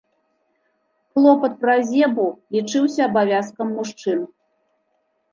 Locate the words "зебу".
1.89-2.25